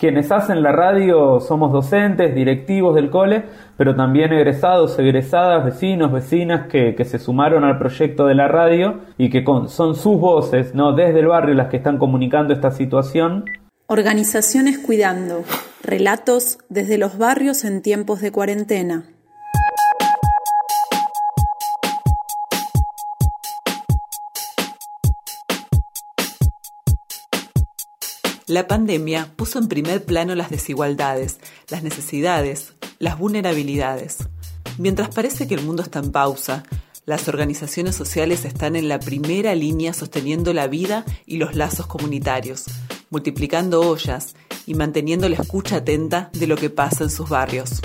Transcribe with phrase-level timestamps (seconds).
[0.00, 6.68] Quienes hacen la radio somos docentes, directivos del cole, pero también egresados, egresadas, vecinos, vecinas
[6.68, 10.92] que, se sumaron al proyecto de la radio y que son sus voces, ¿no?
[10.92, 13.44] desde el barrio las que están comunicando esta situación.
[13.88, 15.42] Organizaciones Cuidando.
[15.82, 19.02] Relatos desde los barrios en tiempos de cuarentena.
[28.48, 31.38] La pandemia puso en primer plano las desigualdades,
[31.68, 34.26] las necesidades, las vulnerabilidades.
[34.78, 36.62] Mientras parece que el mundo está en pausa,
[37.04, 42.64] las organizaciones sociales están en la primera línea sosteniendo la vida y los lazos comunitarios,
[43.10, 44.34] multiplicando ollas
[44.66, 47.82] y manteniendo la escucha atenta de lo que pasa en sus barrios.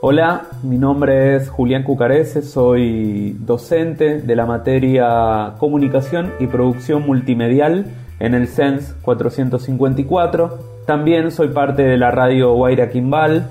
[0.00, 8.03] Hola, mi nombre es Julián Cucarese, soy docente de la materia Comunicación y Producción Multimedial
[8.18, 10.84] en el CENS 454.
[10.86, 13.50] También soy parte de la radio Guaira Quimbal.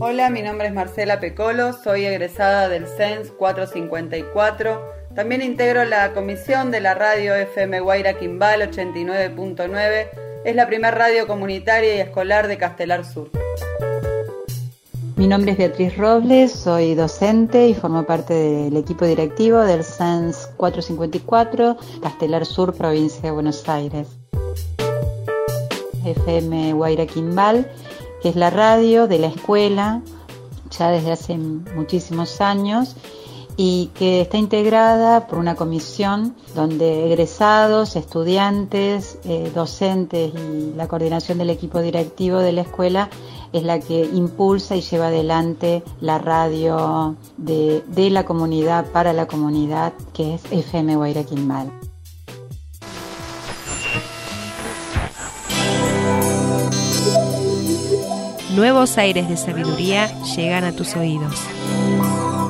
[0.00, 4.92] Hola, mi nombre es Marcela Pecolo, soy egresada del CENS 454.
[5.14, 10.08] También integro la comisión de la radio FM Guaira Quimbal 89.9.
[10.44, 13.30] Es la primera radio comunitaria y escolar de Castelar Sur.
[15.24, 20.50] Mi nombre es Beatriz Robles, soy docente y formo parte del equipo directivo del CENS
[20.58, 24.06] 454, Castelar Sur, provincia de Buenos Aires.
[26.04, 27.72] FM Guaira Quimbal,
[28.20, 30.02] que es la radio de la escuela,
[30.78, 32.94] ya desde hace muchísimos años,
[33.56, 41.38] y que está integrada por una comisión donde egresados, estudiantes, eh, docentes y la coordinación
[41.38, 43.08] del equipo directivo de la escuela
[43.54, 49.92] es la que impulsa y lleva adelante la radio de, la comunidad para la comunidad,
[50.12, 51.72] que es FM Guairaquimbal.
[58.56, 61.36] Nuevos aires de sabiduría llegan a tus oídos.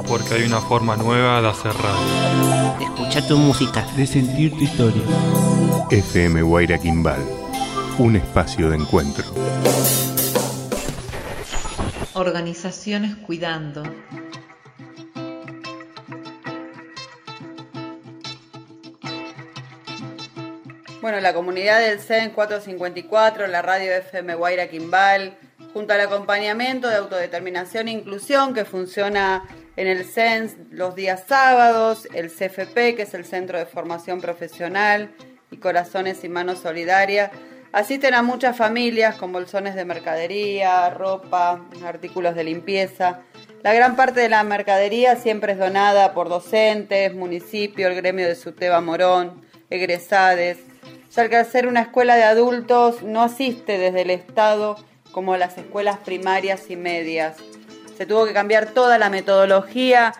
[0.08, 2.78] Porque hay una forma nueva de hacer radio.
[2.78, 3.86] De escuchar tu música.
[3.94, 5.02] De sentir tu historia.
[5.90, 7.20] FM Guairaquimbal.
[7.98, 9.24] Un espacio de encuentro.
[12.24, 13.82] Organizaciones cuidando.
[21.02, 25.36] Bueno, la comunidad del CEN 454, la radio FM Guaira Quimbal,
[25.74, 29.46] junto al acompañamiento de autodeterminación e inclusión que funciona
[29.76, 35.14] en el CEN los días sábados, el CFP, que es el Centro de Formación Profesional,
[35.50, 37.32] y Corazones y Manos Solidarias,
[37.74, 43.22] Asisten a muchas familias con bolsones de mercadería, ropa, artículos de limpieza.
[43.64, 48.36] La gran parte de la mercadería siempre es donada por docentes, municipio, el gremio de
[48.36, 50.58] Suteba Morón, egresades.
[51.16, 54.76] Ya que al ser una escuela de adultos no asiste desde el Estado
[55.10, 57.38] como las escuelas primarias y medias.
[57.98, 60.14] Se tuvo que cambiar toda la metodología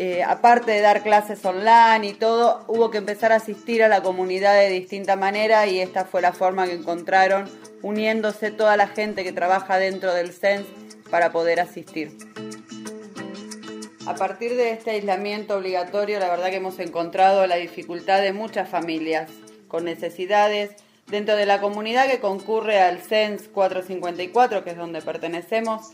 [0.00, 4.00] eh, aparte de dar clases online y todo, hubo que empezar a asistir a la
[4.00, 7.50] comunidad de distinta manera y esta fue la forma que encontraron,
[7.82, 10.66] uniéndose toda la gente que trabaja dentro del CENS
[11.10, 12.16] para poder asistir.
[14.06, 18.68] A partir de este aislamiento obligatorio, la verdad que hemos encontrado la dificultad de muchas
[18.68, 19.28] familias
[19.66, 20.76] con necesidades
[21.08, 25.90] dentro de la comunidad que concurre al CENS 454, que es donde pertenecemos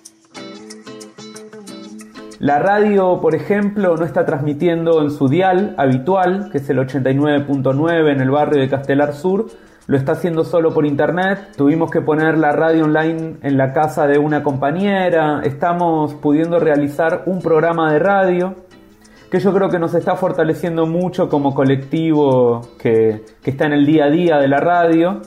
[2.41, 8.13] la radio, por ejemplo, no está transmitiendo en su dial habitual, que es el 89.9
[8.13, 9.47] en el barrio de Castelar Sur,
[9.87, 11.51] lo está haciendo solo por internet.
[11.57, 15.43] Tuvimos que poner la radio online en la casa de una compañera.
[15.45, 18.55] Estamos pudiendo realizar un programa de radio
[19.31, 23.85] que yo creo que nos está fortaleciendo mucho como colectivo que, que está en el
[23.85, 25.21] día a día de la radio.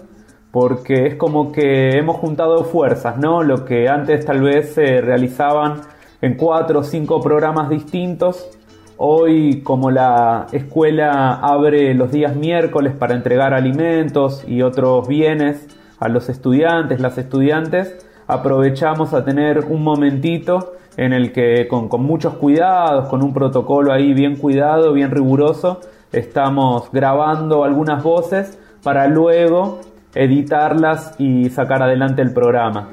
[0.49, 3.43] Porque es como que hemos juntado fuerzas, ¿no?
[3.43, 5.81] Lo que antes tal vez se realizaban
[6.21, 8.49] en cuatro o cinco programas distintos.
[8.97, 15.67] Hoy, como la escuela abre los días miércoles para entregar alimentos y otros bienes
[15.99, 22.03] a los estudiantes, las estudiantes, aprovechamos a tener un momentito en el que con, con
[22.03, 25.81] muchos cuidados, con un protocolo ahí bien cuidado, bien riguroso,
[26.11, 29.81] estamos grabando algunas voces para luego
[30.15, 32.89] editarlas y sacar adelante el programa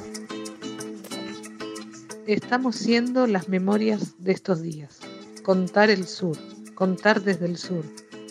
[2.27, 5.01] estamos siendo las memorias de estos días.
[5.43, 6.37] Contar el sur,
[6.75, 7.85] contar desde el sur,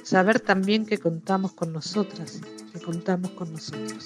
[0.03, 2.41] saber también que contamos con nosotras,
[2.71, 4.05] que contamos con nosotros.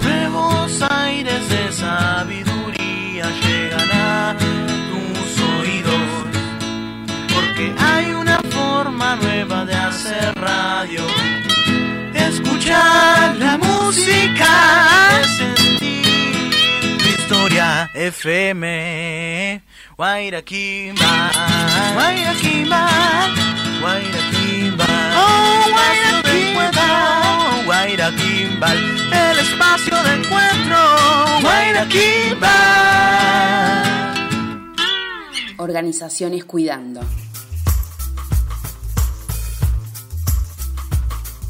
[0.00, 6.24] Nuevos aires de sabiduría llegan a tus oídos,
[7.32, 11.23] porque hay una forma nueva de hacer radio
[17.94, 19.62] FM.
[19.96, 21.30] Guairaquimba,
[21.94, 22.88] Guairaquimba,
[23.80, 24.86] Guairaquimba.
[25.16, 30.78] Oh, Guairaquimba, Guairaquimba, el espacio de encuentro.
[31.40, 32.54] Guairaquimba.
[35.58, 37.00] Organizaciones Cuidando.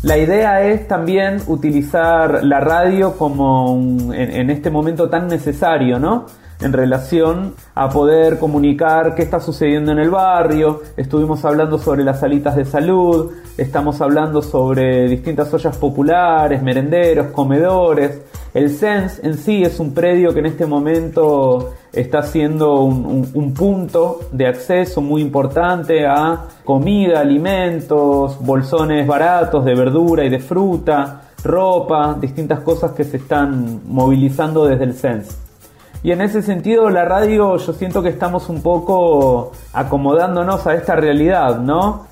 [0.04, 6.26] La idea es también utilizar la radio como un- en, este momento tan necesario, ¿no?
[6.60, 10.82] En relación a poder comunicar qué está sucediendo en el barrio.
[10.98, 18.20] Estuvimos hablando sobre las salitas de salud, estamos hablando sobre distintas ollas populares, merenderos, comedores.
[18.54, 23.30] El CENS en sí es un predio que en este momento está siendo un, un-
[23.34, 30.38] un punto de acceso muy importante a comida, alimentos, bolsones baratos de verdura y de
[30.38, 35.36] fruta, ropa, distintas cosas que se están movilizando desde el CENS.
[36.04, 40.94] Y en ese sentido la radio yo siento que estamos un poco acomodándonos a esta
[40.94, 42.06] realidad, ¿no?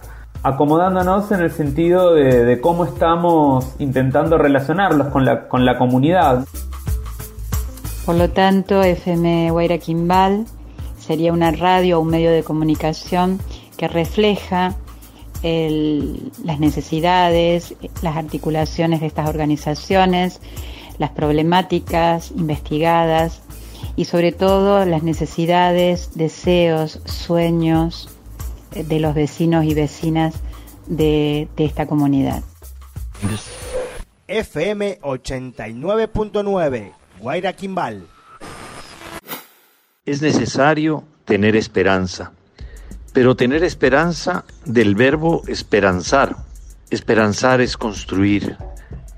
[0.45, 6.45] Acomodándonos en el sentido de, cómo estamos intentando relacionarlos con la, con la comunidad.
[8.05, 10.47] Por lo tanto, FM Guaira Quimbal
[10.99, 13.39] sería una radio o un medio de comunicación
[13.77, 14.75] que refleja
[15.43, 20.41] las necesidades, las articulaciones de estas organizaciones,
[20.99, 23.43] las problemáticas investigadas
[23.97, 28.09] y sobre todo las necesidades, deseos, sueños
[28.75, 30.35] de los vecinos y vecinas
[30.87, 32.43] de, de esta comunidad.
[34.29, 38.07] FM 89.9, Guaira Quimbal.
[40.05, 42.33] Es necesario tener esperanza,
[43.13, 46.37] pero tener esperanza del verbo esperanzar.
[46.91, 48.57] Esperanzar es construir,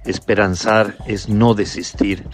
[0.05, 2.25] esperanzar es no desistir,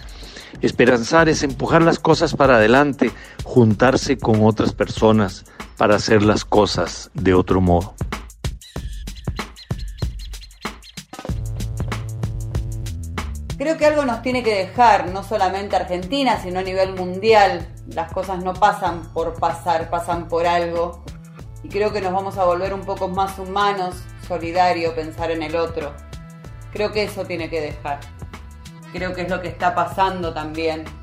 [0.61, 3.11] esperanzar es empujar las cosas para adelante,
[3.51, 5.45] juntarse con otras personas
[5.77, 7.95] para hacer las cosas de otro modo.
[13.59, 17.67] Creo que algo nos tiene que dejar, no solamente Argentina, sino a nivel mundial.
[17.89, 21.03] Las cosas no pasan por pasar, pasan por algo.
[21.65, 23.97] Y creo que nos vamos a volver un poco más humanos,
[24.29, 25.93] solidario, pensar en el otro.
[26.73, 27.99] Creo que eso tiene que dejar.
[28.93, 31.00] Creo que es lo que está pasando también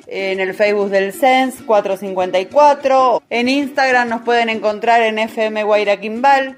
[0.08, 6.58] en el Facebook del CENS 454, en Instagram nos pueden encontrar en FM Guaira Quimbal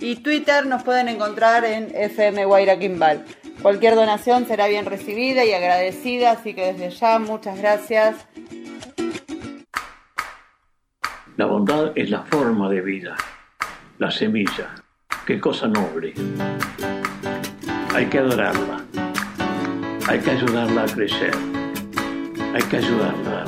[0.00, 3.24] y Twitter nos pueden encontrar en FM Guaira Quimbal.
[3.62, 8.16] Cualquier donación será bien recibida y agradecida, así que desde ya muchas gracias.
[11.36, 13.16] La bondad es la forma de vida,
[13.98, 14.74] la semilla.
[15.26, 16.14] Qué cosa noble.
[17.94, 18.84] Hay que adorarla.
[20.08, 21.32] Hay que ayudarla a crecer.
[22.54, 23.44] Hay que ayudarla.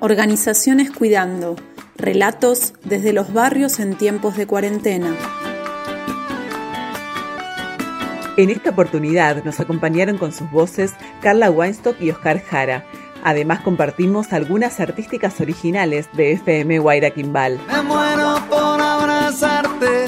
[0.00, 1.56] Organizaciones Cuidando.
[1.96, 5.16] Relatos desde los barrios en tiempos de cuarentena.
[8.38, 12.86] En esta oportunidad nos acompañaron con sus voces Carla Weinstock y Oscar Jara.
[13.24, 17.58] Además compartimos algunas artísticas originales de FM Guaira Quimbal.
[17.66, 20.06] Me muero por abrazarte,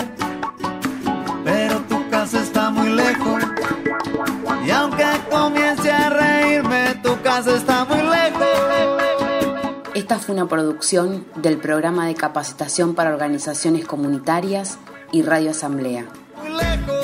[1.45, 3.43] pero tu casa está muy lejos.
[4.65, 9.03] Y aunque comience a reírme, tu casa está muy lejos.
[9.93, 14.79] Esta fue una producción del programa de capacitación para organizaciones comunitarias
[15.11, 16.07] y Radio Asamblea.
[16.41, 17.00] Muy lejos.